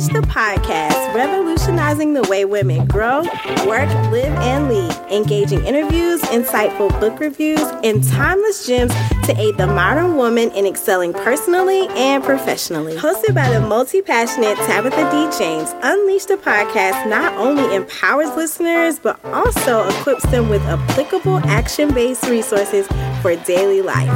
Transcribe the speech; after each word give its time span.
Unleash 0.00 0.14
the 0.14 0.26
Podcast, 0.28 1.14
revolutionizing 1.14 2.14
the 2.14 2.22
way 2.22 2.46
women 2.46 2.86
grow, 2.86 3.20
work, 3.66 3.90
live, 4.10 4.32
and 4.40 4.66
lead. 4.66 4.90
Engaging 5.12 5.62
interviews, 5.66 6.22
insightful 6.22 6.88
book 7.00 7.20
reviews, 7.20 7.60
and 7.84 8.02
timeless 8.08 8.66
gems 8.66 8.94
to 9.26 9.38
aid 9.38 9.58
the 9.58 9.66
modern 9.66 10.16
woman 10.16 10.50
in 10.52 10.64
excelling 10.64 11.12
personally 11.12 11.86
and 11.88 12.24
professionally. 12.24 12.96
Hosted 12.96 13.34
by 13.34 13.50
the 13.50 13.60
multi 13.60 14.00
passionate 14.00 14.56
Tabitha 14.58 15.10
D. 15.10 15.38
James, 15.38 15.74
Unleash 15.82 16.24
the 16.24 16.36
Podcast 16.36 17.06
not 17.06 17.34
only 17.34 17.74
empowers 17.74 18.34
listeners, 18.36 18.98
but 18.98 19.22
also 19.26 19.86
equips 19.88 20.24
them 20.30 20.48
with 20.48 20.62
applicable 20.62 21.40
action 21.40 21.92
based 21.92 22.26
resources 22.26 22.86
for 23.20 23.36
daily 23.44 23.82
life. 23.82 24.08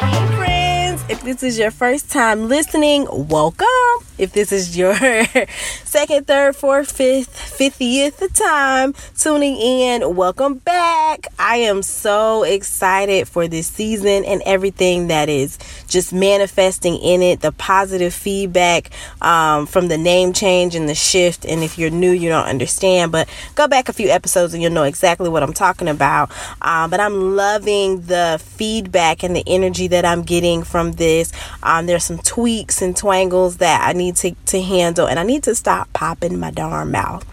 Hey, 0.00 0.36
friends, 0.36 1.04
if 1.08 1.22
this 1.22 1.44
is 1.44 1.60
your 1.60 1.70
first 1.70 2.10
time 2.10 2.48
listening, 2.48 3.06
welcome. 3.08 4.09
If 4.20 4.32
this 4.34 4.52
is 4.52 4.76
your 4.76 4.94
second, 5.84 6.26
third, 6.26 6.54
fourth, 6.54 6.92
fifth, 6.92 7.34
fiftieth 7.34 8.20
time 8.34 8.92
tuning 9.16 9.56
in, 9.56 10.14
welcome 10.14 10.56
back. 10.56 11.28
I 11.38 11.56
am 11.56 11.80
so 11.80 12.42
excited 12.42 13.28
for 13.28 13.48
this 13.48 13.68
season 13.68 14.26
and 14.26 14.42
everything 14.44 15.06
that 15.06 15.30
is 15.30 15.56
just 15.88 16.12
manifesting 16.12 16.96
in 16.96 17.22
it, 17.22 17.40
the 17.40 17.52
positive 17.52 18.12
feedback 18.12 18.90
um, 19.22 19.64
from 19.64 19.88
the 19.88 19.96
name 19.96 20.34
change 20.34 20.74
and 20.74 20.86
the 20.86 20.94
shift. 20.94 21.46
And 21.46 21.64
if 21.64 21.78
you're 21.78 21.88
new, 21.88 22.10
you 22.10 22.28
don't 22.28 22.46
understand, 22.46 23.12
but 23.12 23.26
go 23.54 23.68
back 23.68 23.88
a 23.88 23.94
few 23.94 24.10
episodes 24.10 24.52
and 24.52 24.62
you'll 24.62 24.72
know 24.72 24.84
exactly 24.84 25.30
what 25.30 25.42
I'm 25.42 25.54
talking 25.54 25.88
about. 25.88 26.30
Um, 26.60 26.90
but 26.90 27.00
I'm 27.00 27.36
loving 27.36 28.02
the 28.02 28.38
feedback 28.44 29.22
and 29.22 29.34
the 29.34 29.44
energy 29.46 29.88
that 29.88 30.04
I'm 30.04 30.24
getting 30.24 30.62
from 30.62 30.92
this. 30.92 31.32
Um, 31.62 31.86
there's 31.86 32.04
some 32.04 32.18
tweaks 32.18 32.82
and 32.82 32.94
twangles 32.94 33.56
that 33.56 33.80
I 33.82 33.94
need 33.94 34.09
need 34.10 34.16
to, 34.16 34.52
to 34.52 34.62
handle 34.62 35.06
and 35.06 35.18
I 35.18 35.22
need 35.22 35.42
to 35.44 35.54
stop 35.54 35.92
popping 35.92 36.38
my 36.38 36.50
darn 36.50 36.90
mouth. 36.90 37.24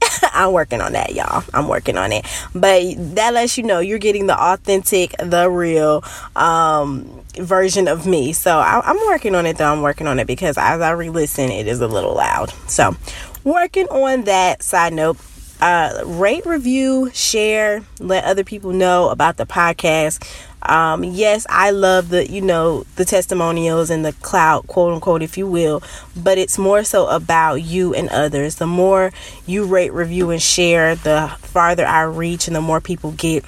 I'm 0.32 0.52
working 0.52 0.80
on 0.80 0.92
that, 0.92 1.14
y'all. 1.14 1.44
I'm 1.52 1.68
working 1.68 1.96
on 1.96 2.12
it. 2.12 2.24
But 2.54 2.82
that 3.16 3.34
lets 3.34 3.58
you 3.58 3.64
know 3.64 3.80
you're 3.80 3.98
getting 3.98 4.26
the 4.26 4.40
authentic, 4.40 5.14
the 5.18 5.50
real 5.50 6.04
um, 6.36 7.24
version 7.36 7.88
of 7.88 8.06
me. 8.06 8.32
So 8.32 8.58
I, 8.58 8.88
am 8.88 8.98
working 9.06 9.34
on 9.34 9.46
it, 9.46 9.58
though. 9.58 9.72
I'm 9.72 9.82
working 9.82 10.06
on 10.06 10.18
it 10.18 10.26
because 10.26 10.56
as 10.56 10.80
I 10.80 10.90
re 10.92 11.10
listen, 11.10 11.50
it 11.50 11.66
is 11.66 11.80
a 11.80 11.88
little 11.88 12.14
loud. 12.14 12.50
So, 12.68 12.96
working 13.44 13.86
on 13.88 14.24
that. 14.24 14.62
Side 14.62 14.92
note, 14.92 15.16
uh, 15.60 16.02
rate, 16.04 16.46
review, 16.46 17.10
share, 17.12 17.82
let 17.98 18.24
other 18.24 18.44
people 18.44 18.72
know 18.72 19.08
about 19.08 19.36
the 19.36 19.46
podcast. 19.46 20.24
Um, 20.62 21.04
yes, 21.04 21.46
I 21.48 21.70
love 21.70 22.08
the, 22.08 22.28
you 22.28 22.40
know, 22.40 22.84
the 22.96 23.04
testimonials 23.04 23.90
and 23.90 24.04
the 24.04 24.12
clout, 24.12 24.66
quote 24.66 24.92
unquote, 24.92 25.22
if 25.22 25.38
you 25.38 25.46
will, 25.46 25.82
but 26.16 26.38
it's 26.38 26.58
more 26.58 26.84
so 26.84 27.08
about 27.08 27.56
you 27.56 27.94
and 27.94 28.08
others. 28.10 28.56
The 28.56 28.66
more 28.66 29.12
you 29.46 29.64
rate, 29.64 29.92
review, 29.92 30.30
and 30.30 30.42
share, 30.42 30.94
the 30.94 31.28
farther 31.42 31.86
I 31.86 32.02
reach 32.02 32.48
and 32.48 32.56
the 32.56 32.60
more 32.60 32.80
people 32.80 33.12
get 33.12 33.44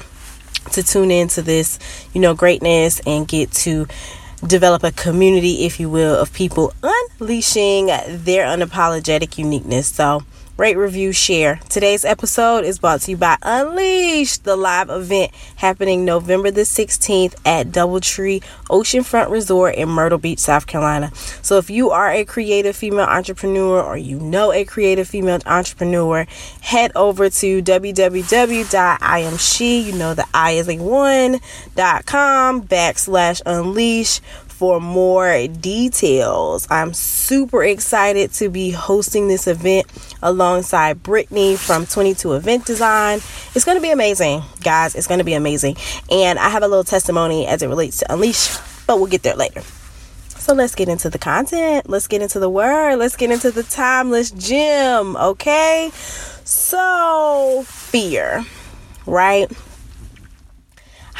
to 0.73 0.83
tune 0.83 1.11
into 1.11 1.43
this, 1.43 1.79
you 2.13 2.21
know, 2.21 2.35
greatness 2.35 3.01
and 3.07 3.27
get 3.27 3.51
to 3.53 3.87
develop 4.47 4.83
a 4.85 4.93
community, 4.93 5.67
if 5.67 5.81
you 5.81 5.89
will, 5.91 6.17
of 6.17 6.33
people 6.33 6.73
unleashing 6.83 7.87
their 7.87 8.47
unapologetic 8.47 9.37
uniqueness. 9.39 9.89
So, 9.89 10.23
rate, 10.61 10.77
review, 10.77 11.11
share. 11.11 11.59
Today's 11.71 12.05
episode 12.05 12.67
is 12.67 12.79
brought 12.79 13.01
to 13.01 13.13
you 13.13 13.17
by 13.17 13.39
Unleash, 13.41 14.37
the 14.37 14.57
live 14.57 14.91
event 14.91 15.31
happening 15.57 16.05
November 16.05 16.51
the 16.51 16.61
16th 16.61 17.35
at 17.47 17.69
Doubletree 17.69 18.43
Oceanfront 18.69 19.31
Resort 19.31 19.77
in 19.77 19.89
Myrtle 19.89 20.19
Beach, 20.19 20.39
South 20.39 20.67
Carolina. 20.67 21.15
So 21.41 21.57
if 21.57 21.71
you 21.71 21.89
are 21.89 22.11
a 22.11 22.27
creative 22.27 22.77
female 22.77 23.07
entrepreneur 23.07 23.83
or 23.83 23.97
you 23.97 24.21
know 24.21 24.53
a 24.53 24.67
creative 24.67 25.09
female 25.09 25.41
entrepreneur, 25.47 26.27
head 26.61 26.93
over 26.95 27.31
to 27.31 27.63
www.iamshe, 27.63 28.65
you 29.83 29.93
know 29.93 30.13
the 30.13 30.27
I 30.35 30.51
is 30.51 30.69
a 30.69 30.77
one.com 30.77 32.65
backslash 32.65 33.41
unleash 33.47 34.21
for 34.61 34.79
more 34.79 35.49
details. 35.49 36.67
I'm 36.69 36.93
super 36.93 37.65
excited 37.65 38.31
to 38.35 38.51
be 38.51 38.71
hosting 38.71 39.27
this 39.27 39.47
event 39.47 39.87
alongside 40.23 41.03
Brittany 41.03 41.57
from 41.57 41.87
22 41.87 42.35
Event 42.35 42.67
Design. 42.67 43.21
It's 43.55 43.65
going 43.65 43.79
to 43.79 43.81
be 43.81 43.91
amazing, 43.91 44.43
guys. 44.63 44.95
It's 44.95 45.07
going 45.07 45.17
to 45.17 45.25
be 45.25 45.33
amazing. 45.33 45.79
And 46.11 46.39
I 46.39 46.51
have 46.51 46.63
a 46.63 46.69
little 46.69 46.85
testimony 46.85 47.47
as 47.47 47.63
it 47.63 47.69
relates 47.69 48.01
to 48.01 48.13
Unleash, 48.13 48.59
but 48.87 48.99
we'll 48.99 49.07
get 49.07 49.23
there 49.23 49.35
later. 49.35 49.63
So 50.29 50.53
let's 50.53 50.75
get 50.75 50.91
into 50.91 51.09
the 51.09 51.19
content. 51.19 51.89
Let's 51.89 52.07
get 52.07 52.21
into 52.21 52.39
the 52.39 52.51
word. 52.51 52.97
Let's 52.97 53.17
get 53.17 53.31
into 53.31 53.51
the 53.51 53.63
timeless 53.63 54.31
gem, 54.31 55.17
okay? 55.17 55.91
So, 56.45 57.65
fear, 57.67 58.45
right? 59.07 59.51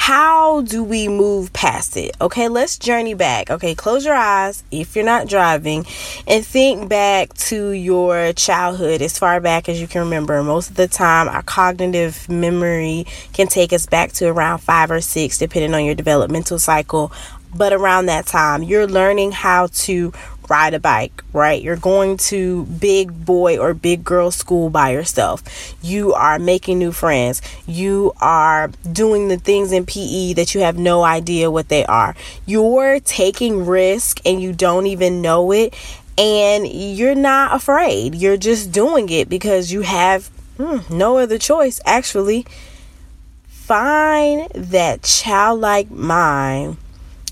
How 0.01 0.63
do 0.63 0.83
we 0.83 1.09
move 1.09 1.53
past 1.53 1.95
it? 1.95 2.17
Okay, 2.23 2.49
let's 2.49 2.79
journey 2.79 3.13
back. 3.13 3.51
Okay, 3.51 3.75
close 3.75 4.03
your 4.03 4.15
eyes 4.15 4.65
if 4.71 4.97
you're 4.97 5.05
not 5.05 5.29
driving 5.29 5.85
and 6.27 6.45
think 6.45 6.89
back 6.89 7.35
to 7.35 7.73
your 7.73 8.33
childhood 8.33 9.03
as 9.03 9.19
far 9.19 9.41
back 9.43 9.69
as 9.69 9.79
you 9.79 9.87
can 9.87 10.01
remember. 10.01 10.43
Most 10.43 10.71
of 10.71 10.77
the 10.77 10.89
time, 10.89 11.29
our 11.29 11.43
cognitive 11.43 12.27
memory 12.31 13.05
can 13.35 13.47
take 13.47 13.75
us 13.75 13.85
back 13.85 14.13
to 14.13 14.27
around 14.27 14.61
five 14.61 14.91
or 14.91 15.03
six, 15.03 15.37
depending 15.37 15.75
on 15.75 15.85
your 15.85 15.95
developmental 15.95 16.59
cycle. 16.59 17.13
But 17.55 17.75
around 17.75 18.07
that 18.07 18.25
time, 18.25 18.63
you're 18.63 18.87
learning 18.87 19.33
how 19.33 19.67
to 19.67 20.15
ride 20.51 20.75
a 20.75 20.81
bike, 20.81 21.23
right? 21.33 21.63
You're 21.63 21.77
going 21.77 22.17
to 22.17 22.65
big 22.67 23.25
boy 23.25 23.57
or 23.57 23.73
big 23.73 24.03
girl 24.03 24.33
school 24.33 24.69
by 24.69 24.91
yourself. 24.91 25.43
You 25.81 26.13
are 26.13 26.39
making 26.41 26.79
new 26.81 26.91
friends. 26.91 27.41
You 27.67 28.13
are 28.21 28.69
doing 28.93 29.29
the 29.29 29.39
things 29.39 29.71
in 29.71 29.87
PE 29.87 30.35
that 30.35 30.55
you 30.55 30.63
have 30.63 30.77
no 30.77 31.05
idea 31.05 31.51
what 31.51 31.69
they 31.69 31.87
are. 31.87 32.17
You're 32.45 32.99
taking 32.99 33.65
risk 33.65 34.21
and 34.27 34.43
you 34.43 34.53
don't 34.53 34.89
even 34.89 35.23
know 35.23 35.53
it 35.53 35.73
and 36.19 36.67
you're 36.67 37.15
not 37.15 37.55
afraid. 37.55 38.17
You're 38.17 38.37
just 38.37 38.73
doing 38.73 39.09
it 39.09 39.29
because 39.29 39.71
you 39.73 39.83
have 39.83 40.27
hmm, 40.57 40.79
no 40.91 41.19
other 41.19 41.39
choice 41.39 41.81
actually. 41.87 42.45
Find 43.47 44.49
that 44.53 45.05
childlike 45.05 45.93
mind 45.93 46.77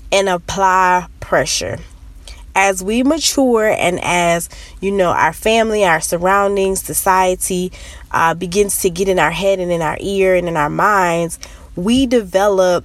and 0.09 0.29
apply 0.29 1.07
pressure 1.19 1.79
as 2.59 2.83
we 2.83 3.03
mature 3.03 3.69
and 3.69 4.01
as 4.03 4.49
you 4.81 4.91
know 4.91 5.11
our 5.11 5.31
family 5.31 5.85
our 5.85 6.01
surroundings 6.01 6.81
society 6.81 7.71
uh, 8.11 8.33
begins 8.33 8.81
to 8.81 8.89
get 8.89 9.07
in 9.07 9.17
our 9.17 9.31
head 9.31 9.59
and 9.59 9.71
in 9.71 9.81
our 9.81 9.97
ear 10.01 10.35
and 10.35 10.49
in 10.49 10.57
our 10.57 10.69
minds 10.69 11.39
we 11.77 12.05
develop 12.05 12.83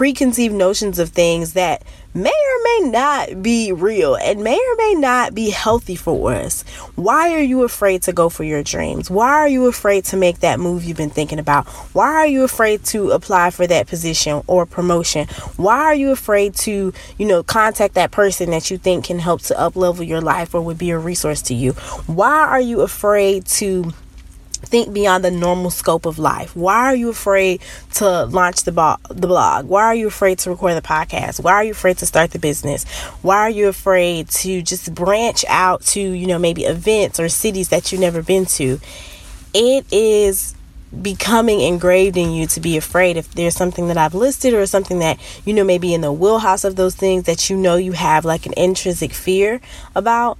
preconceived 0.00 0.54
notions 0.54 0.98
of 0.98 1.10
things 1.10 1.52
that 1.52 1.82
may 2.14 2.30
or 2.30 2.62
may 2.64 2.88
not 2.88 3.42
be 3.42 3.70
real 3.70 4.14
and 4.14 4.42
may 4.42 4.56
or 4.56 4.76
may 4.76 4.94
not 4.94 5.34
be 5.34 5.50
healthy 5.50 5.94
for 5.94 6.32
us. 6.32 6.62
Why 6.94 7.34
are 7.34 7.42
you 7.42 7.64
afraid 7.64 8.00
to 8.04 8.14
go 8.14 8.30
for 8.30 8.42
your 8.42 8.62
dreams? 8.62 9.10
Why 9.10 9.28
are 9.28 9.46
you 9.46 9.66
afraid 9.66 10.06
to 10.06 10.16
make 10.16 10.38
that 10.38 10.58
move 10.58 10.84
you've 10.84 10.96
been 10.96 11.10
thinking 11.10 11.38
about? 11.38 11.68
Why 11.92 12.14
are 12.14 12.26
you 12.26 12.44
afraid 12.44 12.82
to 12.84 13.10
apply 13.10 13.50
for 13.50 13.66
that 13.66 13.88
position 13.88 14.42
or 14.46 14.64
promotion? 14.64 15.28
Why 15.58 15.76
are 15.80 15.94
you 15.94 16.12
afraid 16.12 16.54
to, 16.64 16.94
you 17.18 17.26
know, 17.26 17.42
contact 17.42 17.92
that 17.92 18.10
person 18.10 18.48
that 18.52 18.70
you 18.70 18.78
think 18.78 19.04
can 19.04 19.18
help 19.18 19.42
to 19.42 19.54
uplevel 19.54 20.08
your 20.08 20.22
life 20.22 20.54
or 20.54 20.62
would 20.62 20.78
be 20.78 20.92
a 20.92 20.98
resource 20.98 21.42
to 21.42 21.54
you? 21.54 21.72
Why 22.06 22.46
are 22.46 22.58
you 22.58 22.80
afraid 22.80 23.44
to 23.58 23.92
think 24.62 24.92
beyond 24.92 25.24
the 25.24 25.30
normal 25.30 25.70
scope 25.70 26.06
of 26.06 26.18
life. 26.18 26.54
Why 26.54 26.86
are 26.86 26.94
you 26.94 27.10
afraid 27.10 27.60
to 27.94 28.24
launch 28.24 28.62
the, 28.64 28.72
bo- 28.72 28.96
the 29.08 29.26
blog? 29.26 29.66
Why 29.66 29.84
are 29.84 29.94
you 29.94 30.06
afraid 30.06 30.38
to 30.40 30.50
record 30.50 30.76
the 30.76 30.82
podcast? 30.82 31.42
Why 31.42 31.54
are 31.54 31.64
you 31.64 31.72
afraid 31.72 31.98
to 31.98 32.06
start 32.06 32.30
the 32.30 32.38
business? 32.38 32.84
Why 33.22 33.38
are 33.38 33.50
you 33.50 33.68
afraid 33.68 34.28
to 34.28 34.62
just 34.62 34.94
branch 34.94 35.44
out 35.48 35.82
to, 35.86 36.00
you 36.00 36.26
know, 36.26 36.38
maybe 36.38 36.64
events 36.64 37.18
or 37.18 37.28
cities 37.28 37.68
that 37.70 37.90
you've 37.90 38.00
never 38.00 38.22
been 38.22 38.46
to? 38.46 38.80
It 39.52 39.84
is 39.92 40.54
becoming 41.02 41.60
engraved 41.60 42.16
in 42.16 42.32
you 42.32 42.46
to 42.48 42.60
be 42.60 42.76
afraid 42.76 43.16
if 43.16 43.32
there's 43.34 43.54
something 43.54 43.88
that 43.88 43.96
I've 43.96 44.14
listed 44.14 44.54
or 44.54 44.66
something 44.66 44.98
that 44.98 45.20
you 45.44 45.54
know 45.54 45.62
maybe 45.62 45.94
in 45.94 46.00
the 46.00 46.12
wheelhouse 46.12 46.64
of 46.64 46.74
those 46.74 46.96
things 46.96 47.24
that 47.24 47.48
you 47.48 47.56
know 47.56 47.76
you 47.76 47.92
have 47.92 48.24
like 48.24 48.44
an 48.44 48.54
intrinsic 48.56 49.12
fear 49.12 49.60
about 49.94 50.36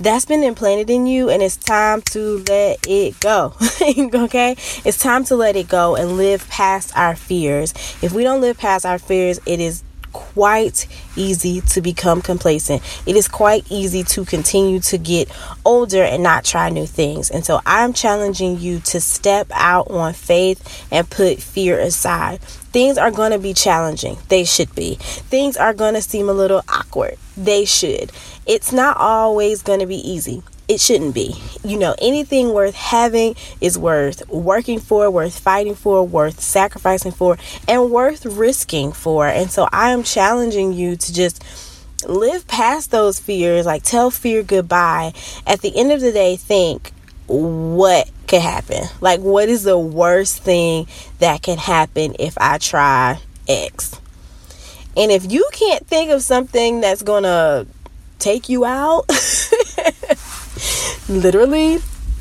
that's 0.00 0.24
been 0.24 0.42
implanted 0.42 0.90
in 0.90 1.06
you 1.06 1.28
and 1.30 1.42
it's 1.42 1.56
time 1.56 2.02
to 2.02 2.42
let 2.48 2.86
it 2.88 3.20
go. 3.20 3.54
okay? 4.14 4.52
It's 4.84 4.98
time 4.98 5.24
to 5.24 5.36
let 5.36 5.56
it 5.56 5.68
go 5.68 5.96
and 5.96 6.16
live 6.16 6.48
past 6.48 6.96
our 6.96 7.14
fears. 7.14 7.72
If 8.02 8.12
we 8.12 8.22
don't 8.22 8.40
live 8.40 8.58
past 8.58 8.84
our 8.84 8.98
fears, 8.98 9.38
it 9.46 9.60
is 9.60 9.84
quite 10.12 10.86
easy 11.16 11.60
to 11.60 11.80
become 11.80 12.22
complacent. 12.22 12.82
It 13.06 13.16
is 13.16 13.28
quite 13.28 13.64
easy 13.70 14.02
to 14.04 14.24
continue 14.24 14.80
to 14.80 14.98
get 14.98 15.30
older 15.64 16.02
and 16.02 16.22
not 16.22 16.44
try 16.44 16.68
new 16.68 16.86
things. 16.86 17.30
And 17.30 17.44
so 17.44 17.60
I'm 17.66 17.92
challenging 17.92 18.58
you 18.58 18.80
to 18.80 19.00
step 19.00 19.48
out 19.52 19.90
on 19.90 20.12
faith 20.12 20.86
and 20.90 21.08
put 21.08 21.40
fear 21.40 21.78
aside. 21.78 22.40
Things 22.40 22.96
are 22.96 23.10
going 23.10 23.32
to 23.32 23.38
be 23.38 23.52
challenging. 23.52 24.16
They 24.28 24.44
should 24.44 24.74
be. 24.74 24.94
Things 24.94 25.56
are 25.56 25.74
going 25.74 25.94
to 25.94 26.02
seem 26.02 26.28
a 26.28 26.32
little 26.32 26.62
They 27.36 27.64
should. 27.64 28.12
It's 28.46 28.72
not 28.72 28.96
always 28.96 29.62
going 29.62 29.80
to 29.80 29.86
be 29.86 29.96
easy 29.96 30.42
it 30.68 30.80
shouldn't 30.80 31.14
be. 31.14 31.34
You 31.62 31.78
know, 31.78 31.94
anything 32.00 32.52
worth 32.52 32.74
having 32.74 33.36
is 33.60 33.78
worth 33.78 34.26
working 34.28 34.78
for, 34.78 35.10
worth 35.10 35.38
fighting 35.38 35.74
for, 35.74 36.06
worth 36.06 36.40
sacrificing 36.40 37.12
for, 37.12 37.36
and 37.68 37.90
worth 37.90 38.24
risking 38.24 38.92
for. 38.92 39.26
And 39.26 39.50
so 39.50 39.68
I 39.72 39.90
am 39.90 40.02
challenging 40.02 40.72
you 40.72 40.96
to 40.96 41.12
just 41.12 41.44
live 42.08 42.46
past 42.46 42.90
those 42.90 43.20
fears, 43.20 43.66
like 43.66 43.82
tell 43.82 44.10
fear 44.10 44.42
goodbye. 44.42 45.12
At 45.46 45.60
the 45.60 45.76
end 45.76 45.92
of 45.92 46.00
the 46.00 46.12
day, 46.12 46.36
think 46.36 46.92
what 47.26 48.10
could 48.26 48.42
happen? 48.42 48.84
Like, 49.00 49.20
what 49.20 49.48
is 49.48 49.64
the 49.64 49.78
worst 49.78 50.42
thing 50.42 50.86
that 51.18 51.42
can 51.42 51.58
happen 51.58 52.16
if 52.18 52.36
I 52.38 52.58
try 52.58 53.20
X? 53.46 54.00
And 54.96 55.10
if 55.10 55.30
you 55.30 55.48
can't 55.52 55.86
think 55.86 56.10
of 56.10 56.22
something 56.22 56.80
that's 56.80 57.02
gonna 57.02 57.66
take 58.18 58.48
you 58.48 58.64
out, 58.64 59.06
literally, 61.08 61.78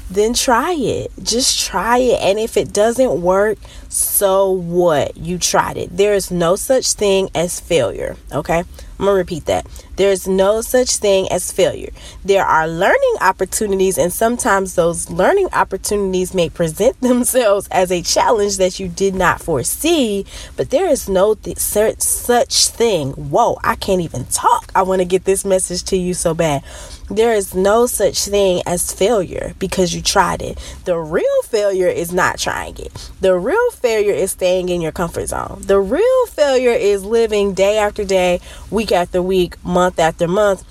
then 0.09 0.33
try 0.33 0.73
it. 0.73 1.12
Just 1.21 1.65
try 1.65 1.97
it. 1.97 2.19
And 2.21 2.39
if 2.39 2.57
it 2.57 2.73
doesn't 2.73 3.21
work, 3.21 3.57
so 3.89 4.51
what? 4.51 5.18
You 5.18 5.38
tried 5.38 5.77
it. 5.77 5.95
There 5.95 6.13
is 6.13 6.31
no 6.31 6.56
such 6.56 6.94
thing 6.94 7.29
as 7.33 7.59
failure. 7.59 8.18
Okay. 8.31 8.63
I'm 9.01 9.06
going 9.07 9.15
to 9.15 9.18
repeat 9.18 9.45
that. 9.45 9.65
There's 9.95 10.27
no 10.27 10.62
such 10.62 10.98
thing 10.98 11.27
as 11.31 11.51
failure. 11.51 11.89
There 12.24 12.45
are 12.45 12.68
learning 12.68 13.15
opportunities, 13.19 13.98
and 13.98 14.13
sometimes 14.13 14.75
those 14.75 15.09
learning 15.09 15.50
opportunities 15.53 16.36
may 16.36 16.50
present 16.50 17.01
themselves 17.01 17.68
as 17.71 17.92
a 17.92 18.03
challenge 18.03 18.57
that 18.57 18.80
you 18.80 18.88
did 18.88 19.15
not 19.15 19.42
foresee, 19.42 20.24
but 20.56 20.69
there 20.69 20.88
is 20.88 21.09
no 21.09 21.33
th- 21.33 21.57
such 21.57 22.68
thing. 22.68 23.13
Whoa, 23.13 23.57
I 23.63 23.74
can't 23.74 24.01
even 24.01 24.25
talk. 24.25 24.61
I 24.75 24.83
want 24.83 25.01
to 25.01 25.06
get 25.06 25.25
this 25.25 25.44
message 25.44 25.83
to 25.85 25.97
you 25.97 26.13
so 26.13 26.33
bad. 26.33 26.63
There 27.09 27.33
is 27.33 27.53
no 27.53 27.88
such 27.88 28.25
thing 28.25 28.62
as 28.65 28.91
failure 28.91 29.53
because 29.59 29.94
you 29.94 30.01
tried 30.01 30.41
it. 30.41 30.57
The 30.85 30.97
real 30.97 31.41
failure 31.44 31.88
is 31.88 32.12
not 32.12 32.39
trying 32.39 32.77
it. 32.77 33.12
The 33.19 33.38
real 33.38 33.71
failure 33.71 34.13
is 34.13 34.31
staying 34.31 34.69
in 34.69 34.81
your 34.81 34.91
comfort 34.91 35.27
zone. 35.27 35.62
The 35.62 35.79
real 35.79 36.25
failure 36.27 36.71
is 36.71 37.03
living 37.03 37.53
day 37.53 37.77
after 37.77 38.06
day, 38.06 38.39
week 38.69 38.91
after 38.91 39.21
week, 39.21 39.63
month 39.63 40.00
after 40.00 40.27
month 40.27 40.63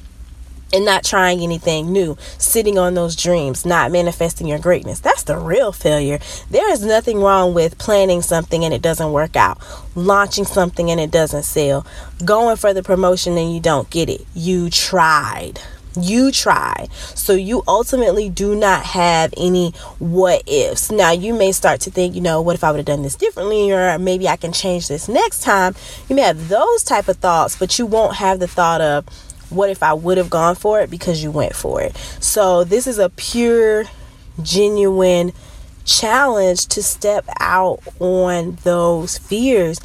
and 0.72 0.84
not 0.84 1.04
trying 1.04 1.40
anything 1.40 1.92
new, 1.92 2.16
sitting 2.38 2.78
on 2.78 2.94
those 2.94 3.16
dreams, 3.16 3.66
not 3.66 3.92
manifesting 3.92 4.46
your 4.46 4.58
greatness. 4.58 5.00
That's 5.00 5.24
the 5.24 5.36
real 5.36 5.72
failure. 5.72 6.18
There 6.50 6.70
is 6.72 6.84
nothing 6.84 7.20
wrong 7.20 7.54
with 7.54 7.78
planning 7.78 8.22
something 8.22 8.64
and 8.64 8.72
it 8.72 8.82
doesn't 8.82 9.12
work 9.12 9.36
out, 9.36 9.58
launching 9.94 10.44
something 10.44 10.90
and 10.90 11.00
it 11.00 11.10
doesn't 11.10 11.44
sell, 11.44 11.86
going 12.24 12.56
for 12.56 12.72
the 12.72 12.82
promotion 12.82 13.36
and 13.36 13.52
you 13.54 13.60
don't 13.60 13.90
get 13.90 14.08
it. 14.08 14.26
You 14.34 14.70
tried. 14.70 15.60
You 16.00 16.30
try. 16.30 16.86
So 16.92 17.32
you 17.32 17.64
ultimately 17.66 18.28
do 18.28 18.54
not 18.54 18.84
have 18.84 19.34
any 19.36 19.72
what 19.98 20.44
ifs. 20.46 20.92
Now 20.92 21.10
you 21.10 21.34
may 21.34 21.50
start 21.50 21.80
to 21.80 21.90
think, 21.90 22.14
you 22.14 22.20
know, 22.20 22.40
what 22.40 22.54
if 22.54 22.62
I 22.62 22.70
would 22.70 22.76
have 22.76 22.86
done 22.86 23.02
this 23.02 23.16
differently 23.16 23.72
or 23.72 23.98
maybe 23.98 24.28
I 24.28 24.36
can 24.36 24.52
change 24.52 24.86
this 24.86 25.08
next 25.08 25.42
time. 25.42 25.74
You 26.08 26.14
may 26.14 26.22
have 26.22 26.48
those 26.48 26.84
type 26.84 27.08
of 27.08 27.16
thoughts, 27.16 27.56
but 27.56 27.76
you 27.78 27.86
won't 27.86 28.16
have 28.16 28.38
the 28.38 28.46
thought 28.46 28.80
of 28.80 29.04
what 29.50 29.70
if 29.70 29.82
I 29.82 29.92
would 29.92 30.18
have 30.18 30.30
gone 30.30 30.54
for 30.54 30.80
it 30.80 30.90
because 30.90 31.22
you 31.22 31.30
went 31.30 31.54
for 31.54 31.82
it. 31.82 31.96
So 32.20 32.64
this 32.64 32.86
is 32.86 32.98
a 32.98 33.10
pure 33.10 33.84
genuine 34.42 35.32
challenge 35.84 36.66
to 36.68 36.82
step 36.82 37.24
out 37.38 37.82
on 37.98 38.58
those 38.62 39.18
fears. 39.18 39.80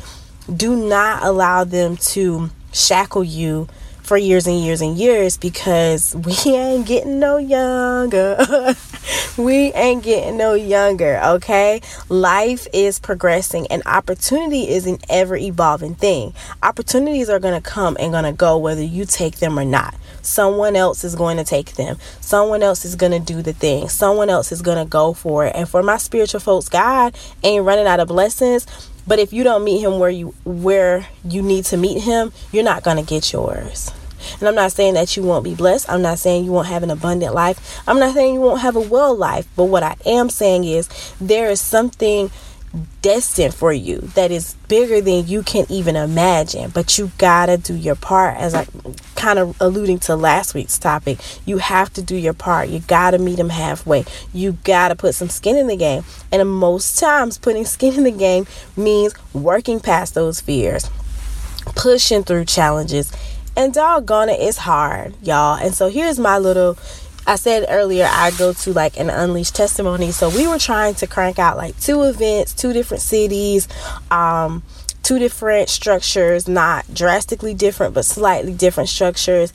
Do 0.53 0.75
not 0.75 1.23
allow 1.23 1.63
them 1.63 1.97
to 1.97 2.49
shackle 2.71 3.23
you 3.23 3.67
for 4.03 4.17
years 4.17 4.45
and 4.45 4.59
years 4.59 4.81
and 4.81 4.97
years 4.97 5.37
because 5.37 6.15
we 6.45 6.53
ain't 6.53 6.87
getting 6.87 7.19
no 7.19 7.37
younger. 7.37 8.75
we 9.37 9.73
ain't 9.73 10.03
getting 10.03 10.37
no 10.37 10.53
younger, 10.53 11.19
okay? 11.23 11.81
Life 12.09 12.67
is 12.73 12.99
progressing 12.99 13.67
and 13.67 13.83
opportunity 13.85 14.69
is 14.69 14.85
an 14.87 14.97
ever 15.09 15.35
evolving 15.35 15.95
thing. 15.95 16.33
Opportunities 16.63 17.29
are 17.29 17.39
going 17.39 17.61
to 17.61 17.69
come 17.69 17.97
and 17.99 18.11
going 18.11 18.25
to 18.25 18.33
go 18.33 18.57
whether 18.57 18.83
you 18.83 19.05
take 19.05 19.37
them 19.37 19.57
or 19.57 19.65
not. 19.65 19.95
Someone 20.21 20.75
else 20.75 21.03
is 21.03 21.15
going 21.15 21.37
to 21.37 21.43
take 21.43 21.73
them. 21.73 21.97
Someone 22.19 22.63
else 22.63 22.83
is 22.83 22.95
going 22.95 23.11
to 23.11 23.19
do 23.19 23.41
the 23.41 23.53
thing. 23.53 23.89
Someone 23.89 24.29
else 24.29 24.51
is 24.51 24.61
going 24.61 24.83
to 24.83 24.89
go 24.89 25.13
for 25.13 25.45
it. 25.45 25.55
And 25.55 25.69
for 25.69 25.83
my 25.83 25.97
spiritual 25.97 26.39
folks, 26.39 26.67
God 26.67 27.15
ain't 27.43 27.63
running 27.63 27.85
out 27.85 27.99
of 27.99 28.07
blessings. 28.07 28.65
But 29.07 29.19
if 29.19 29.33
you 29.33 29.43
don't 29.43 29.63
meet 29.63 29.81
him 29.81 29.99
where 29.99 30.09
you 30.09 30.33
where 30.45 31.07
you 31.23 31.43
need 31.43 31.65
to 31.65 31.77
meet 31.77 32.01
him, 32.01 32.33
you're 32.51 32.63
not 32.63 32.83
going 32.83 32.97
to 32.97 33.03
get 33.03 33.31
yours. 33.31 33.91
And 34.39 34.47
I'm 34.47 34.55
not 34.55 34.71
saying 34.71 34.93
that 34.95 35.15
you 35.15 35.23
won't 35.23 35.43
be 35.43 35.55
blessed. 35.55 35.89
I'm 35.89 36.01
not 36.01 36.19
saying 36.19 36.45
you 36.45 36.51
won't 36.51 36.67
have 36.67 36.83
an 36.83 36.91
abundant 36.91 37.33
life. 37.33 37.81
I'm 37.87 37.99
not 37.99 38.13
saying 38.13 38.33
you 38.33 38.41
won't 38.41 38.61
have 38.61 38.75
a 38.75 38.81
well 38.81 39.15
life. 39.15 39.47
But 39.55 39.65
what 39.65 39.83
I 39.83 39.95
am 40.05 40.29
saying 40.29 40.63
is 40.65 40.89
there 41.19 41.49
is 41.49 41.61
something 41.61 42.31
destined 43.01 43.53
for 43.53 43.71
you 43.71 43.99
that 44.15 44.31
is 44.31 44.55
bigger 44.67 44.99
than 44.99 45.27
you 45.27 45.43
can 45.43 45.65
even 45.69 45.95
imagine. 45.95 46.69
But 46.71 46.97
you 46.97 47.11
gotta 47.17 47.57
do 47.57 47.73
your 47.73 47.95
part, 47.95 48.37
as 48.37 48.53
I 48.53 48.67
kind 49.15 49.39
of 49.39 49.59
alluding 49.61 49.99
to 49.99 50.15
last 50.15 50.53
week's 50.53 50.77
topic. 50.77 51.19
You 51.45 51.57
have 51.59 51.93
to 51.93 52.01
do 52.01 52.15
your 52.15 52.33
part. 52.33 52.69
You 52.69 52.79
gotta 52.79 53.17
meet 53.17 53.37
them 53.37 53.49
halfway. 53.49 54.05
You 54.33 54.57
gotta 54.63 54.95
put 54.95 55.15
some 55.15 55.29
skin 55.29 55.55
in 55.55 55.67
the 55.67 55.77
game. 55.77 56.03
And 56.31 56.47
most 56.49 56.99
times, 56.99 57.37
putting 57.37 57.65
skin 57.65 57.93
in 57.95 58.03
the 58.03 58.11
game 58.11 58.45
means 58.75 59.13
working 59.33 59.79
past 59.79 60.13
those 60.13 60.41
fears, 60.41 60.89
pushing 61.75 62.23
through 62.23 62.45
challenges. 62.45 63.11
And 63.57 63.73
doggone 63.73 64.29
it, 64.29 64.39
it's 64.41 64.57
hard, 64.57 65.15
y'all. 65.21 65.57
And 65.57 65.73
so 65.73 65.89
here's 65.89 66.19
my 66.19 66.37
little 66.37 66.77
I 67.27 67.37
said 67.37 67.65
earlier 67.69 68.07
I 68.09 68.31
go 68.37 68.53
to 68.53 68.73
like 68.73 68.97
an 68.97 69.09
unleashed 69.09 69.55
testimony. 69.55 70.11
So 70.11 70.29
we 70.29 70.47
were 70.47 70.59
trying 70.59 70.95
to 70.95 71.07
crank 71.07 71.39
out 71.39 71.57
like 71.57 71.79
two 71.79 72.03
events, 72.03 72.53
two 72.53 72.71
different 72.71 73.01
cities, 73.01 73.67
um, 74.11 74.61
two 75.01 75.17
different 75.17 75.69
structures, 75.69 76.47
not 76.47 76.85
drastically 76.93 77.53
different, 77.53 77.93
but 77.95 78.05
slightly 78.05 78.53
different 78.53 78.89
structures. 78.89 79.53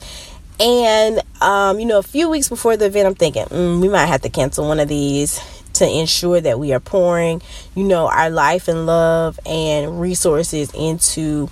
And 0.58 1.20
um, 1.40 1.78
you 1.78 1.86
know, 1.86 1.98
a 1.98 2.02
few 2.02 2.28
weeks 2.28 2.48
before 2.48 2.76
the 2.76 2.86
event, 2.86 3.06
I'm 3.06 3.14
thinking 3.14 3.44
mm, 3.44 3.80
we 3.80 3.88
might 3.88 4.06
have 4.06 4.22
to 4.22 4.30
cancel 4.30 4.66
one 4.66 4.80
of 4.80 4.88
these 4.88 5.40
to 5.74 5.88
ensure 5.88 6.40
that 6.40 6.58
we 6.58 6.72
are 6.72 6.80
pouring, 6.80 7.40
you 7.76 7.84
know, 7.84 8.08
our 8.08 8.30
life 8.30 8.66
and 8.66 8.84
love 8.86 9.38
and 9.46 10.00
resources 10.00 10.72
into 10.74 11.48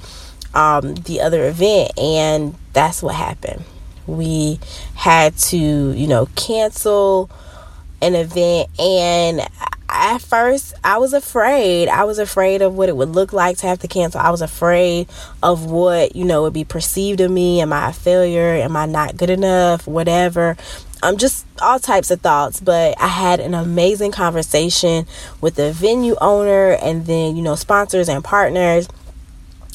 um, 0.55 0.95
the 0.95 1.21
other 1.21 1.49
event. 1.49 1.99
And 1.99 2.55
that's 2.73 3.03
what 3.03 3.15
happened 3.15 3.65
we 4.09 4.59
had 4.95 5.37
to, 5.37 5.57
you 5.93 6.07
know, 6.07 6.27
cancel 6.35 7.31
an 8.01 8.15
event 8.15 8.69
and 8.79 9.41
at 9.91 10.19
first 10.19 10.75
I 10.85 10.99
was 10.99 11.13
afraid. 11.13 11.89
I 11.89 12.05
was 12.05 12.19
afraid 12.19 12.63
of 12.63 12.75
what 12.75 12.89
it 12.89 12.97
would 12.97 13.09
look 13.09 13.33
like 13.33 13.59
to 13.59 13.67
have 13.67 13.81
to 13.81 13.89
cancel. 13.89 14.21
I 14.21 14.31
was 14.31 14.43
afraid 14.43 15.09
of 15.43 15.65
what, 15.65 16.15
you 16.15 16.25
know, 16.25 16.43
would 16.43 16.53
be 16.53 16.65
perceived 16.65 17.21
of 17.21 17.31
me. 17.31 17.61
Am 17.61 17.73
I 17.73 17.91
a 17.91 17.93
failure? 17.93 18.53
Am 18.55 18.77
I 18.77 18.87
not 18.87 19.17
good 19.17 19.31
enough? 19.31 19.87
Whatever. 19.87 20.57
I'm 21.03 21.15
um, 21.15 21.17
just 21.17 21.47
all 21.63 21.79
types 21.79 22.11
of 22.11 22.21
thoughts, 22.21 22.61
but 22.61 23.01
I 23.01 23.07
had 23.07 23.39
an 23.39 23.55
amazing 23.55 24.11
conversation 24.11 25.07
with 25.41 25.55
the 25.55 25.73
venue 25.73 26.17
owner 26.21 26.73
and 26.73 27.07
then, 27.07 27.37
you 27.37 27.43
know, 27.43 27.55
sponsors 27.55 28.09
and 28.09 28.25
partners, 28.25 28.89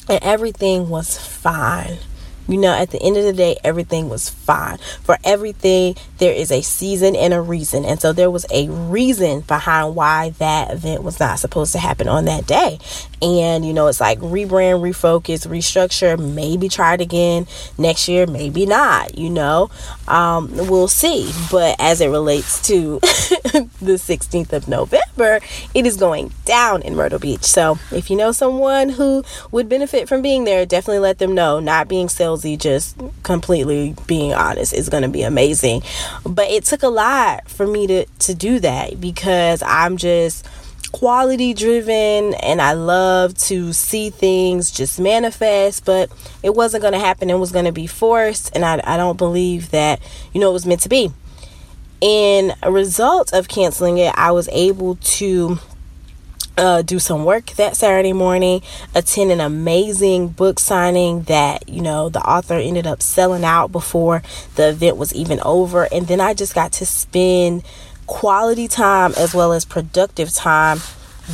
and 0.08 0.22
everything 0.22 0.88
was 0.88 1.18
fine. 1.18 1.98
You 2.46 2.58
know, 2.58 2.74
at 2.74 2.90
the 2.90 3.00
end 3.00 3.16
of 3.16 3.24
the 3.24 3.32
day, 3.32 3.56
everything 3.64 4.10
was 4.10 4.28
fine. 4.28 4.76
For 5.02 5.16
everything, 5.24 5.96
there 6.18 6.34
is 6.34 6.52
a 6.52 6.60
season 6.60 7.16
and 7.16 7.32
a 7.32 7.40
reason. 7.40 7.86
And 7.86 7.98
so 8.00 8.12
there 8.12 8.30
was 8.30 8.44
a 8.50 8.68
reason 8.68 9.40
behind 9.40 9.96
why 9.96 10.30
that 10.38 10.70
event 10.70 11.02
was 11.02 11.18
not 11.18 11.38
supposed 11.38 11.72
to 11.72 11.78
happen 11.78 12.06
on 12.06 12.26
that 12.26 12.46
day. 12.46 12.78
And, 13.22 13.64
you 13.64 13.72
know, 13.72 13.86
it's 13.86 14.00
like 14.00 14.18
rebrand, 14.18 14.82
refocus, 14.82 15.46
restructure, 15.46 16.18
maybe 16.18 16.68
try 16.68 16.94
it 16.94 17.00
again 17.00 17.46
next 17.78 18.08
year, 18.08 18.26
maybe 18.26 18.66
not, 18.66 19.16
you 19.16 19.30
know. 19.30 19.70
Um, 20.06 20.50
we'll 20.54 20.88
see. 20.88 21.32
But 21.50 21.76
as 21.78 22.02
it 22.02 22.08
relates 22.08 22.60
to 22.68 22.98
the 23.00 23.96
16th 23.96 24.52
of 24.52 24.68
November, 24.68 25.03
it 25.18 25.86
is 25.86 25.96
going 25.96 26.32
down 26.44 26.82
in 26.82 26.96
Myrtle 26.96 27.18
Beach. 27.18 27.44
So 27.44 27.78
if 27.90 28.10
you 28.10 28.16
know 28.16 28.32
someone 28.32 28.88
who 28.88 29.24
would 29.50 29.68
benefit 29.68 30.08
from 30.08 30.22
being 30.22 30.44
there, 30.44 30.66
definitely 30.66 31.00
let 31.00 31.18
them 31.18 31.34
know. 31.34 31.60
Not 31.60 31.88
being 31.88 32.08
salesy, 32.08 32.58
just 32.58 32.96
completely 33.22 33.94
being 34.06 34.34
honest 34.34 34.72
is 34.72 34.88
going 34.88 35.02
to 35.02 35.08
be 35.08 35.22
amazing. 35.22 35.82
But 36.24 36.50
it 36.50 36.64
took 36.64 36.82
a 36.82 36.88
lot 36.88 37.48
for 37.48 37.66
me 37.66 37.86
to, 37.86 38.06
to 38.06 38.34
do 38.34 38.60
that 38.60 39.00
because 39.00 39.62
I'm 39.62 39.96
just 39.96 40.46
quality 40.94 41.54
driven 41.54 42.34
and 42.34 42.62
I 42.62 42.74
love 42.74 43.36
to 43.38 43.72
see 43.72 44.10
things 44.10 44.70
just 44.70 45.00
manifest, 45.00 45.84
but 45.84 46.08
it 46.42 46.54
wasn't 46.54 46.82
going 46.82 46.92
to 46.92 47.00
happen. 47.00 47.30
It 47.30 47.38
was 47.38 47.50
going 47.50 47.64
to 47.64 47.72
be 47.72 47.88
forced. 47.88 48.54
And 48.54 48.64
I, 48.64 48.80
I 48.84 48.96
don't 48.96 49.18
believe 49.18 49.72
that, 49.72 50.00
you 50.32 50.40
know, 50.40 50.50
it 50.50 50.52
was 50.52 50.66
meant 50.66 50.82
to 50.82 50.88
be. 50.88 51.10
In 52.04 52.52
a 52.62 52.70
result 52.70 53.32
of 53.32 53.48
canceling 53.48 53.96
it, 53.96 54.12
I 54.14 54.30
was 54.30 54.46
able 54.52 54.96
to 54.96 55.58
uh, 56.58 56.82
do 56.82 56.98
some 56.98 57.24
work 57.24 57.46
that 57.52 57.78
Saturday 57.78 58.12
morning, 58.12 58.60
attend 58.94 59.32
an 59.32 59.40
amazing 59.40 60.28
book 60.28 60.58
signing 60.58 61.22
that, 61.22 61.66
you 61.66 61.80
know, 61.80 62.10
the 62.10 62.20
author 62.20 62.58
ended 62.58 62.86
up 62.86 63.00
selling 63.00 63.42
out 63.42 63.72
before 63.72 64.22
the 64.56 64.68
event 64.68 64.98
was 64.98 65.14
even 65.14 65.40
over. 65.46 65.88
And 65.90 66.06
then 66.06 66.20
I 66.20 66.34
just 66.34 66.54
got 66.54 66.72
to 66.72 66.84
spend 66.84 67.62
quality 68.06 68.68
time 68.68 69.14
as 69.16 69.34
well 69.34 69.54
as 69.54 69.64
productive 69.64 70.30
time 70.30 70.80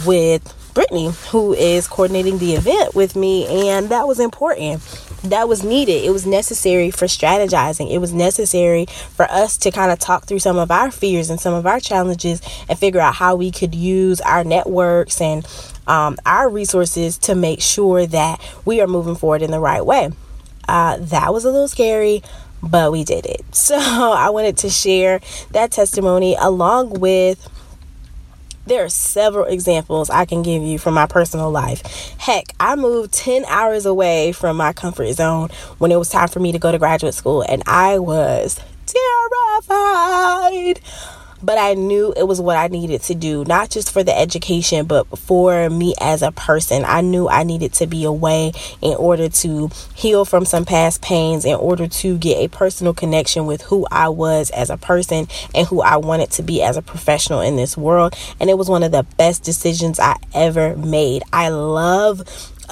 with 0.06 0.54
Brittany, 0.72 1.10
who 1.30 1.52
is 1.52 1.88
coordinating 1.88 2.38
the 2.38 2.54
event 2.54 2.94
with 2.94 3.16
me, 3.16 3.68
and 3.68 3.88
that 3.88 4.06
was 4.06 4.20
important. 4.20 4.80
That 5.22 5.48
was 5.48 5.62
needed. 5.62 6.04
It 6.04 6.10
was 6.10 6.26
necessary 6.26 6.90
for 6.90 7.04
strategizing. 7.04 7.90
It 7.92 7.98
was 7.98 8.12
necessary 8.12 8.86
for 8.86 9.30
us 9.30 9.58
to 9.58 9.70
kind 9.70 9.92
of 9.92 9.98
talk 9.98 10.24
through 10.24 10.38
some 10.38 10.56
of 10.56 10.70
our 10.70 10.90
fears 10.90 11.28
and 11.28 11.38
some 11.38 11.52
of 11.52 11.66
our 11.66 11.78
challenges 11.78 12.40
and 12.68 12.78
figure 12.78 13.00
out 13.00 13.14
how 13.16 13.36
we 13.36 13.50
could 13.50 13.74
use 13.74 14.20
our 14.22 14.44
networks 14.44 15.20
and 15.20 15.46
um, 15.86 16.16
our 16.24 16.48
resources 16.48 17.18
to 17.18 17.34
make 17.34 17.60
sure 17.60 18.06
that 18.06 18.40
we 18.64 18.80
are 18.80 18.86
moving 18.86 19.14
forward 19.14 19.42
in 19.42 19.50
the 19.50 19.60
right 19.60 19.84
way. 19.84 20.10
Uh, 20.66 20.96
that 20.98 21.34
was 21.34 21.44
a 21.44 21.50
little 21.50 21.68
scary, 21.68 22.22
but 22.62 22.90
we 22.92 23.04
did 23.04 23.26
it. 23.26 23.44
So 23.52 23.76
I 23.76 24.30
wanted 24.30 24.56
to 24.58 24.70
share 24.70 25.20
that 25.50 25.70
testimony 25.70 26.34
along 26.38 26.98
with 26.98 27.48
there 28.70 28.84
are 28.84 28.88
several 28.88 29.46
examples 29.46 30.10
I 30.10 30.24
can 30.24 30.42
give 30.42 30.62
you 30.62 30.78
from 30.78 30.94
my 30.94 31.06
personal 31.06 31.50
life. 31.50 31.82
Heck, 32.18 32.54
I 32.60 32.76
moved 32.76 33.12
10 33.12 33.44
hours 33.46 33.84
away 33.84 34.30
from 34.30 34.56
my 34.56 34.72
comfort 34.72 35.12
zone 35.14 35.48
when 35.78 35.90
it 35.90 35.96
was 35.96 36.08
time 36.08 36.28
for 36.28 36.38
me 36.38 36.52
to 36.52 36.58
go 36.60 36.70
to 36.70 36.78
graduate 36.78 37.14
school, 37.14 37.42
and 37.42 37.64
I 37.66 37.98
was 37.98 38.60
terrified 38.86 40.80
but 41.42 41.58
I 41.58 41.74
knew 41.74 42.12
it 42.16 42.24
was 42.24 42.40
what 42.40 42.56
I 42.56 42.68
needed 42.68 43.02
to 43.02 43.14
do, 43.14 43.44
not 43.44 43.70
just 43.70 43.92
for 43.92 44.02
the 44.02 44.16
education, 44.16 44.86
but 44.86 45.06
for 45.18 45.70
me 45.70 45.94
as 46.00 46.22
a 46.22 46.32
person. 46.32 46.84
I 46.84 47.00
knew 47.00 47.28
I 47.28 47.42
needed 47.42 47.72
to 47.74 47.86
be 47.86 48.04
away 48.04 48.52
in 48.80 48.94
order 48.94 49.28
to 49.28 49.70
heal 49.94 50.24
from 50.24 50.44
some 50.44 50.64
past 50.64 51.02
pains, 51.02 51.44
in 51.44 51.54
order 51.54 51.86
to 51.86 52.18
get 52.18 52.38
a 52.38 52.48
personal 52.48 52.94
connection 52.94 53.46
with 53.46 53.62
who 53.62 53.86
I 53.90 54.08
was 54.08 54.50
as 54.50 54.70
a 54.70 54.76
person 54.76 55.28
and 55.54 55.66
who 55.66 55.82
I 55.82 55.96
wanted 55.96 56.30
to 56.32 56.42
be 56.42 56.62
as 56.62 56.76
a 56.76 56.82
professional 56.82 57.40
in 57.40 57.56
this 57.56 57.76
world. 57.76 58.14
And 58.38 58.50
it 58.50 58.58
was 58.58 58.68
one 58.68 58.82
of 58.82 58.92
the 58.92 59.04
best 59.16 59.42
decisions 59.42 59.98
I 59.98 60.16
ever 60.34 60.76
made. 60.76 61.22
I 61.32 61.48
love 61.48 62.22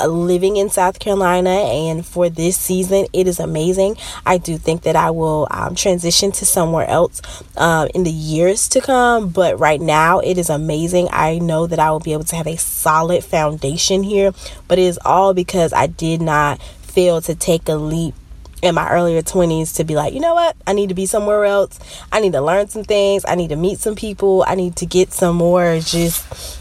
living 0.07 0.57
in 0.57 0.71
South 0.71 0.99
Carolina, 0.99 1.51
and 1.51 2.07
for 2.07 2.29
this 2.29 2.57
season, 2.57 3.07
it 3.13 3.27
is 3.27 3.41
amazing. 3.41 3.97
I 4.25 4.39
do 4.39 4.59
think 4.59 4.83
that 4.83 4.97
I 4.97 5.11
will 5.11 5.49
um, 5.51 5.75
transition 5.75 6.33
to 6.33 6.47
somewhere 6.47 6.87
else 6.87 7.21
um, 7.57 7.89
in 7.95 8.05
the 8.05 8.11
years 8.11 8.69
to 8.69 8.81
come, 8.81 9.31
but 9.31 9.59
right 9.59 9.81
now, 9.81 10.21
it 10.21 10.39
is 10.39 10.51
amazing. 10.51 11.09
I 11.11 11.39
know 11.39 11.67
that 11.67 11.79
I 11.79 11.91
will 11.91 12.01
be 12.01 12.13
able 12.13 12.25
to 12.25 12.37
have 12.37 12.47
a 12.47 12.57
solid 12.57 13.25
foundation 13.25 14.03
here, 14.03 14.33
but 14.69 14.79
it 14.79 14.83
is 14.83 14.99
all 15.05 15.35
because 15.35 15.73
I 15.73 15.87
did 15.87 16.21
not 16.21 16.63
fail 16.63 17.21
to 17.23 17.35
take 17.35 17.69
a 17.69 17.75
leap 17.75 18.15
in 18.63 18.75
my 18.75 18.91
earlier 18.91 19.23
20s 19.23 19.77
to 19.77 19.85
be 19.85 19.95
like, 19.95 20.13
you 20.13 20.21
know 20.21 20.35
what? 20.35 20.57
I 20.67 20.73
need 20.73 20.89
to 20.89 20.95
be 20.95 21.07
somewhere 21.07 21.45
else. 21.45 21.79
I 22.11 22.21
need 22.21 22.33
to 22.33 22.41
learn 22.41 22.69
some 22.69 22.85
things. 22.85 23.25
I 23.27 23.35
need 23.35 23.49
to 23.49 23.57
meet 23.57 23.79
some 23.79 23.95
people. 23.95 24.45
I 24.47 24.55
need 24.55 24.77
to 24.77 24.87
get 24.87 25.13
some 25.13 25.37
more 25.37 25.79
just 25.81 26.58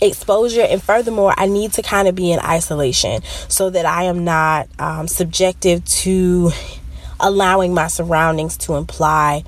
exposure 0.00 0.62
and 0.62 0.82
furthermore 0.82 1.34
i 1.36 1.46
need 1.46 1.72
to 1.72 1.82
kind 1.82 2.08
of 2.08 2.14
be 2.14 2.32
in 2.32 2.38
isolation 2.40 3.22
so 3.48 3.70
that 3.70 3.86
i 3.86 4.04
am 4.04 4.24
not 4.24 4.68
um, 4.78 5.06
subjective 5.08 5.84
to 5.84 6.50
allowing 7.20 7.74
my 7.74 7.86
surroundings 7.86 8.56
to 8.56 8.74
imply 8.74 9.42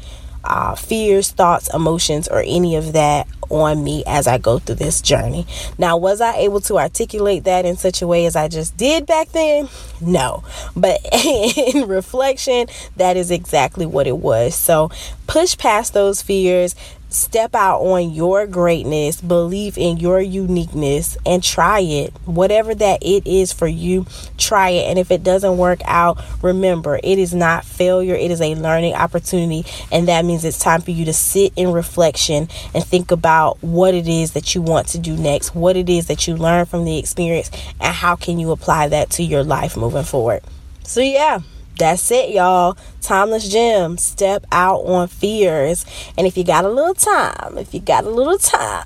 uh, 0.46 0.74
fears 0.76 1.30
thoughts 1.30 1.72
emotions 1.74 2.28
or 2.28 2.42
any 2.46 2.76
of 2.76 2.92
that 2.92 3.26
on 3.50 3.82
me 3.82 4.02
as 4.06 4.26
I 4.26 4.38
go 4.38 4.58
through 4.58 4.76
this 4.76 5.00
journey. 5.00 5.46
Now, 5.78 5.96
was 5.96 6.20
I 6.20 6.36
able 6.36 6.60
to 6.62 6.78
articulate 6.78 7.44
that 7.44 7.64
in 7.64 7.76
such 7.76 8.02
a 8.02 8.06
way 8.06 8.26
as 8.26 8.36
I 8.36 8.48
just 8.48 8.76
did 8.76 9.06
back 9.06 9.30
then? 9.32 9.68
No. 10.00 10.44
But 10.74 11.00
in 11.12 11.88
reflection, 11.88 12.66
that 12.96 13.16
is 13.16 13.30
exactly 13.30 13.86
what 13.86 14.06
it 14.06 14.18
was. 14.18 14.54
So, 14.54 14.90
push 15.26 15.56
past 15.56 15.92
those 15.92 16.22
fears, 16.22 16.74
step 17.08 17.54
out 17.54 17.80
on 17.80 18.10
your 18.12 18.46
greatness, 18.46 19.20
believe 19.20 19.78
in 19.78 19.96
your 19.96 20.20
uniqueness, 20.20 21.16
and 21.24 21.42
try 21.42 21.80
it. 21.80 22.12
Whatever 22.24 22.74
that 22.74 23.02
it 23.02 23.26
is 23.26 23.52
for 23.52 23.66
you, 23.66 24.06
try 24.36 24.70
it. 24.70 24.88
And 24.88 24.98
if 24.98 25.10
it 25.10 25.22
doesn't 25.22 25.56
work 25.56 25.80
out, 25.84 26.22
remember 26.42 26.98
it 27.02 27.18
is 27.18 27.34
not 27.34 27.64
failure, 27.64 28.14
it 28.14 28.30
is 28.30 28.40
a 28.40 28.54
learning 28.54 28.94
opportunity. 28.94 29.64
And 29.90 30.08
that 30.08 30.24
means 30.24 30.44
it's 30.44 30.58
time 30.58 30.82
for 30.82 30.90
you 30.90 31.04
to 31.06 31.12
sit 31.12 31.52
in 31.56 31.72
reflection 31.72 32.48
and 32.74 32.84
think 32.84 33.10
about 33.10 33.62
what 33.62 33.94
it 33.94 34.08
is 34.08 34.32
that 34.32 34.54
you 34.54 34.62
want 34.62 34.88
to 34.88 34.98
do 34.98 35.16
next, 35.16 35.54
what 35.54 35.76
it 35.76 35.88
is 35.88 36.06
that 36.08 36.26
you 36.26 36.36
learn 36.36 36.66
from 36.66 36.84
the 36.84 36.98
experience, 36.98 37.50
and 37.80 37.94
how 37.94 38.16
can 38.16 38.38
you 38.38 38.50
apply 38.50 38.88
that 38.88 39.10
to 39.10 39.22
your 39.22 39.44
life 39.44 39.76
moving 39.76 40.04
forward. 40.04 40.42
So, 40.82 41.00
yeah 41.00 41.40
that's 41.76 42.10
it, 42.10 42.30
y'all. 42.30 42.76
Timeless 43.02 43.48
gems. 43.48 44.02
Step 44.02 44.46
out 44.50 44.80
on 44.80 45.08
fears. 45.08 45.84
And 46.16 46.26
if 46.26 46.36
you 46.36 46.44
got 46.44 46.64
a 46.64 46.68
little 46.68 46.94
time, 46.94 47.58
if 47.58 47.74
you 47.74 47.80
got 47.80 48.04
a 48.04 48.10
little 48.10 48.38
time, 48.38 48.84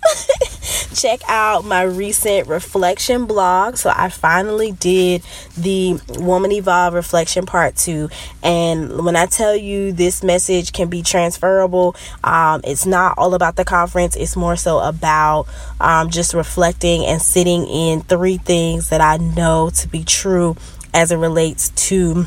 check 0.94 1.20
out 1.28 1.64
my 1.64 1.82
recent 1.82 2.48
reflection 2.48 3.26
blog. 3.26 3.76
So 3.76 3.92
I 3.94 4.08
finally 4.08 4.72
did 4.72 5.22
the 5.56 6.00
Woman 6.18 6.52
Evolve 6.52 6.94
Reflection 6.94 7.46
Part 7.46 7.76
2. 7.76 8.08
And 8.42 9.04
when 9.04 9.16
I 9.16 9.26
tell 9.26 9.54
you 9.54 9.92
this 9.92 10.22
message 10.22 10.72
can 10.72 10.88
be 10.88 11.02
transferable, 11.02 11.96
um, 12.24 12.60
it's 12.64 12.86
not 12.86 13.16
all 13.16 13.34
about 13.34 13.56
the 13.56 13.64
conference, 13.64 14.16
it's 14.16 14.36
more 14.36 14.56
so 14.56 14.80
about 14.80 15.46
um, 15.80 16.10
just 16.10 16.34
reflecting 16.34 17.06
and 17.06 17.22
sitting 17.22 17.66
in 17.66 18.00
three 18.00 18.36
things 18.36 18.90
that 18.90 19.00
I 19.00 19.16
know 19.18 19.70
to 19.70 19.88
be 19.88 20.04
true 20.04 20.56
as 20.92 21.12
it 21.12 21.16
relates 21.16 21.70
to 21.88 22.26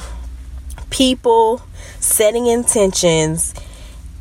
people, 0.94 1.60
setting 2.00 2.46
intentions, 2.46 3.56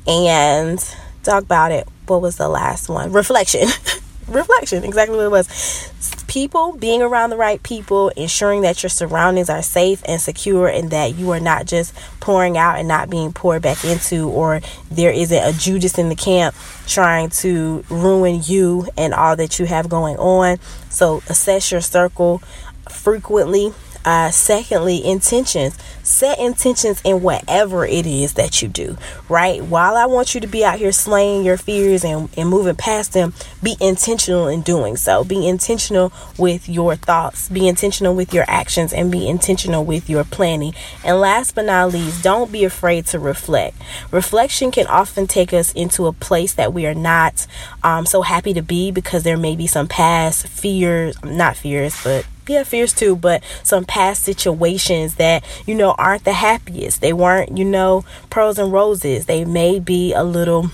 and 0.06 0.78
talk 1.22 1.42
about 1.42 1.70
it. 1.70 1.86
What 2.06 2.22
was 2.22 2.36
the 2.36 2.48
last 2.48 2.88
one? 2.88 3.12
Reflection. 3.12 3.68
Reflection, 4.28 4.82
exactly 4.82 5.16
what 5.18 5.26
it 5.26 5.30
was. 5.30 5.92
People, 6.26 6.72
being 6.72 7.02
around 7.02 7.28
the 7.28 7.36
right 7.36 7.62
people, 7.62 8.08
ensuring 8.10 8.62
that 8.62 8.82
your 8.82 8.88
surroundings 8.88 9.50
are 9.50 9.60
safe 9.60 10.02
and 10.08 10.18
secure, 10.18 10.66
and 10.66 10.90
that 10.90 11.14
you 11.14 11.30
are 11.32 11.40
not 11.40 11.66
just 11.66 11.94
pouring 12.20 12.56
out 12.56 12.78
and 12.78 12.88
not 12.88 13.10
being 13.10 13.34
poured 13.34 13.60
back 13.60 13.84
into, 13.84 14.30
or 14.30 14.62
there 14.90 15.12
isn't 15.12 15.44
a 15.44 15.52
Judas 15.52 15.98
in 15.98 16.08
the 16.08 16.16
camp 16.16 16.54
trying 16.86 17.28
to 17.28 17.84
ruin 17.90 18.40
you 18.42 18.88
and 18.96 19.12
all 19.12 19.36
that 19.36 19.58
you 19.58 19.66
have 19.66 19.90
going 19.90 20.16
on. 20.16 20.58
So, 20.88 21.22
assess 21.28 21.70
your 21.70 21.82
circle 21.82 22.42
frequently 22.88 23.74
uh, 24.04 24.30
secondly, 24.30 25.04
intentions. 25.04 25.78
Set 26.02 26.38
intentions 26.40 27.00
in 27.04 27.22
whatever 27.22 27.86
it 27.86 28.06
is 28.06 28.34
that 28.34 28.60
you 28.60 28.68
do, 28.68 28.96
right? 29.28 29.62
While 29.62 29.96
I 29.96 30.06
want 30.06 30.34
you 30.34 30.40
to 30.40 30.48
be 30.48 30.64
out 30.64 30.78
here 30.78 30.90
slaying 30.90 31.44
your 31.44 31.56
fears 31.56 32.04
and, 32.04 32.28
and 32.36 32.48
moving 32.48 32.74
past 32.74 33.12
them, 33.12 33.34
be 33.62 33.76
intentional 33.80 34.48
in 34.48 34.62
doing 34.62 34.96
so. 34.96 35.22
Be 35.22 35.46
intentional 35.46 36.12
with 36.36 36.68
your 36.68 36.96
thoughts, 36.96 37.48
be 37.48 37.68
intentional 37.68 38.16
with 38.16 38.34
your 38.34 38.44
actions, 38.48 38.92
and 38.92 39.12
be 39.12 39.28
intentional 39.28 39.84
with 39.84 40.10
your 40.10 40.24
planning. 40.24 40.74
And 41.04 41.20
last 41.20 41.54
but 41.54 41.66
not 41.66 41.92
least, 41.92 42.24
don't 42.24 42.50
be 42.50 42.64
afraid 42.64 43.06
to 43.06 43.20
reflect. 43.20 43.76
Reflection 44.10 44.72
can 44.72 44.88
often 44.88 45.28
take 45.28 45.52
us 45.52 45.72
into 45.72 46.06
a 46.06 46.12
place 46.12 46.54
that 46.54 46.72
we 46.72 46.84
are 46.86 46.94
not 46.94 47.46
um, 47.84 48.06
so 48.06 48.22
happy 48.22 48.52
to 48.54 48.62
be 48.62 48.90
because 48.90 49.22
there 49.22 49.36
may 49.36 49.54
be 49.54 49.68
some 49.68 49.86
past 49.86 50.48
fears, 50.48 51.22
not 51.22 51.56
fears, 51.56 52.02
but 52.02 52.26
yeah, 52.46 52.64
fears 52.64 52.92
too, 52.92 53.16
but 53.16 53.42
some 53.62 53.84
past 53.84 54.22
situations 54.22 55.16
that, 55.16 55.44
you 55.66 55.74
know, 55.74 55.94
aren't 55.98 56.24
the 56.24 56.32
happiest. 56.32 57.00
They 57.00 57.12
weren't, 57.12 57.56
you 57.56 57.64
know, 57.64 58.04
pearls 58.30 58.58
and 58.58 58.72
roses. 58.72 59.26
They 59.26 59.44
may 59.44 59.78
be 59.78 60.12
a 60.12 60.24
little 60.24 60.70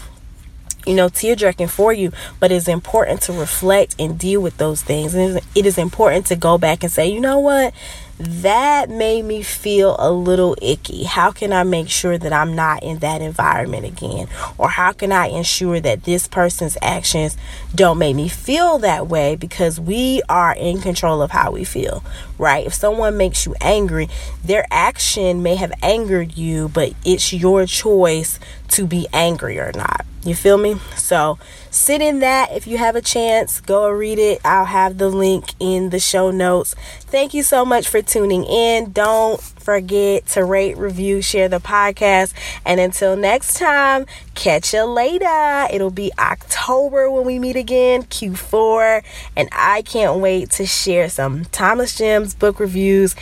you 0.87 0.95
know, 0.95 1.11
tear 1.11 1.37
jerking 1.37 1.69
for 1.69 1.93
you, 1.93 2.11
but 2.41 2.51
it's 2.51 2.67
important 2.67 3.21
to 3.21 3.33
reflect 3.33 3.95
and 3.99 4.19
deal 4.19 4.41
with 4.41 4.57
those 4.57 4.81
things. 4.83 5.15
And 5.15 5.39
it 5.55 5.67
is 5.67 5.77
important 5.77 6.25
to 6.27 6.37
go 6.37 6.57
back 6.57 6.83
and 6.83 6.91
say, 6.91 7.09
you 7.09 7.21
know 7.21 7.39
what? 7.39 7.75
That 8.19 8.91
made 8.91 9.25
me 9.25 9.43
feel 9.43 9.95
a 9.99 10.11
little 10.11 10.57
icky. 10.61 11.05
How 11.05 11.31
can 11.31 11.53
I 11.53 11.63
make 11.63 11.89
sure 11.89 12.19
that 12.19 12.33
I'm 12.33 12.55
not 12.55 12.83
in 12.83 12.99
that 12.99 13.23
environment 13.23 13.85
again? 13.85 14.29
Or 14.59 14.69
how 14.69 14.93
can 14.93 15.13
I 15.13 15.27
ensure 15.27 15.79
that 15.81 16.05
this 16.05 16.27
person's 16.27 16.77
actions 16.83 17.37
don't 17.75 17.99
make 17.99 18.17
me 18.17 18.29
feel 18.29 18.79
that 18.79 19.07
way? 19.07 19.37
Because 19.37 19.79
we 19.79 20.21
are 20.29 20.55
in 20.55 20.81
control 20.81 21.23
of 21.23 21.31
how 21.31 21.53
we 21.53 21.63
feel, 21.63 22.03
right? 22.39 22.67
If 22.67 22.75
someone 22.75 23.17
makes 23.17 23.47
you 23.47 23.55
angry, 23.61 24.09
their 24.45 24.67
action 24.71 25.43
may 25.43 25.55
have 25.55 25.73
angered 25.81 26.37
you, 26.37 26.69
but 26.69 26.95
it's 27.05 27.33
your 27.33 27.67
choice 27.67 28.41
to 28.69 28.87
be 28.87 29.07
angry 29.13 29.59
or 29.59 29.73
not. 29.75 30.05
You 30.25 30.35
feel 30.35 30.59
me? 30.59 30.77
So 30.97 31.39
sit 31.71 32.01
in 32.01 32.21
that 32.21 32.53
if 32.53 32.67
you 32.67 32.79
have 32.79 32.97
a 32.97 33.03
chance. 33.03 33.61
Go 33.61 33.89
read 33.89 34.19
it. 34.19 34.41
I'll 34.45 34.65
have 34.65 34.99
the 34.99 35.09
link 35.09 35.55
in 35.61 35.91
the 35.91 36.01
show 36.01 36.31
notes. 36.31 36.75
Thank 37.01 37.35
you 37.35 37.43
so 37.43 37.65
much 37.65 37.89
for 37.89 38.03
tuning 38.03 38.45
in. 38.45 38.93
Don't 38.93 39.41
forget 39.41 40.27
to 40.29 40.45
rate, 40.45 40.77
review, 40.79 41.21
share 41.21 41.49
the 41.49 41.61
podcast. 41.61 42.33
And 42.65 42.81
until 42.81 43.17
next 43.17 43.59
time, 43.59 44.07
catch 44.35 44.73
you 44.73 44.85
later. 44.85 45.67
It'll 45.73 45.91
be 45.91 46.11
October 46.19 47.11
when 47.11 47.25
we 47.25 47.39
meet 47.39 47.57
again, 47.57 48.05
Q4. 48.05 49.03
And 49.37 49.49
I 49.53 49.83
can't 49.83 50.21
wait 50.21 50.51
to 50.53 50.67
share 50.67 51.09
some 51.09 51.45
Timeless 51.47 51.97
Gems 51.97 52.35
book 52.35 52.61
reviews 52.61 53.15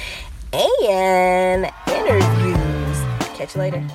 and 0.52 1.70
interviews. 1.88 2.98
Catch 3.36 3.54
you 3.56 3.60
later. 3.60 3.86